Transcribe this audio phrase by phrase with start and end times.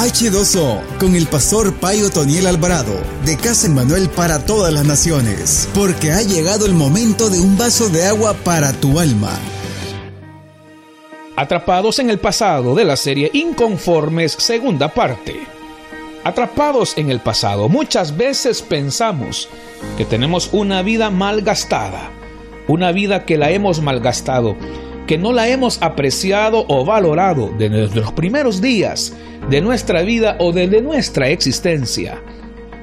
[0.00, 2.94] H2O con el pastor Payo Toniel Alvarado
[3.26, 7.90] de Casa Manuel para todas las naciones, porque ha llegado el momento de un vaso
[7.90, 9.38] de agua para tu alma.
[11.36, 15.36] Atrapados en el pasado de la serie Inconformes, segunda parte.
[16.24, 19.50] Atrapados en el pasado, muchas veces pensamos
[19.98, 22.08] que tenemos una vida mal gastada,
[22.68, 24.56] una vida que la hemos malgastado
[25.10, 29.12] que no la hemos apreciado o valorado desde los primeros días
[29.50, 32.22] de nuestra vida o desde nuestra existencia.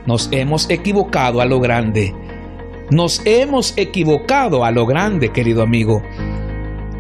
[0.05, 2.13] Nos hemos equivocado a lo grande.
[2.91, 6.04] Nos hemos equivocado a lo grande, querido amigo.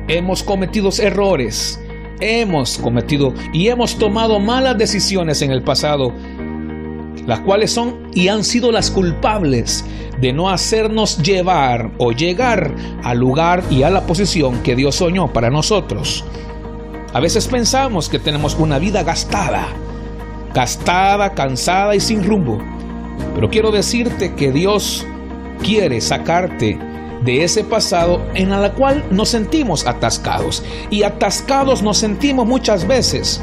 [0.07, 1.77] Hemos cometido errores.
[2.21, 6.13] Hemos cometido y hemos tomado malas decisiones en el pasado
[7.27, 9.85] las cuales son y han sido las culpables
[10.19, 12.73] de no hacernos llevar o llegar
[13.03, 16.25] al lugar y a la posición que Dios soñó para nosotros.
[17.13, 19.67] A veces pensamos que tenemos una vida gastada,
[20.53, 22.59] gastada, cansada y sin rumbo.
[23.35, 25.05] Pero quiero decirte que Dios
[25.61, 26.79] quiere sacarte
[27.23, 30.63] de ese pasado en la cual nos sentimos atascados.
[30.89, 33.41] Y atascados nos sentimos muchas veces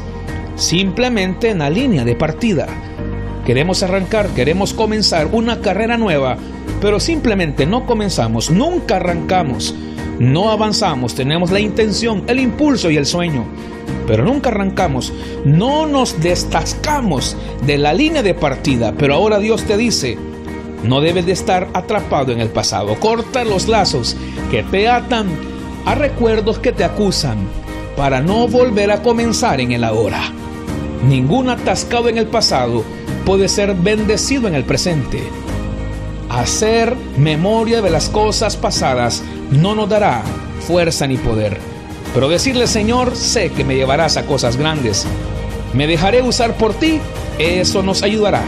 [0.55, 2.67] simplemente en la línea de partida
[3.45, 6.37] Queremos arrancar, queremos comenzar una carrera nueva,
[6.81, 9.75] pero simplemente no comenzamos, nunca arrancamos,
[10.17, 13.45] no avanzamos, tenemos la intención, el impulso y el sueño,
[14.07, 15.13] pero nunca arrancamos,
[15.45, 20.17] no nos destascamos de la línea de partida, pero ahora Dios te dice,
[20.83, 24.17] no debes de estar atrapado en el pasado, corta los lazos
[24.49, 25.27] que te atan
[25.85, 27.37] a recuerdos que te acusan
[27.95, 30.31] para no volver a comenzar en el ahora.
[31.07, 32.83] Ningún atascado en el pasado
[33.25, 35.23] puede ser bendecido en el presente.
[36.29, 40.23] Hacer memoria de las cosas pasadas no nos dará
[40.67, 41.57] fuerza ni poder.
[42.13, 45.05] Pero decirle, Señor, sé que me llevarás a cosas grandes.
[45.73, 46.99] Me dejaré usar por ti.
[47.39, 48.43] Eso nos ayudará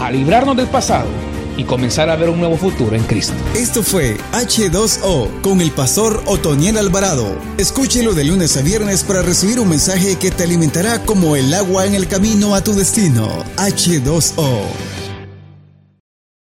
[0.00, 1.27] a librarnos del pasado
[1.58, 3.34] y comenzar a ver un nuevo futuro en Cristo.
[3.54, 7.36] Esto fue H2O con el pastor Otoniel Alvarado.
[7.58, 11.84] Escúchelo de lunes a viernes para recibir un mensaje que te alimentará como el agua
[11.84, 13.44] en el camino a tu destino.
[13.56, 14.87] H2O.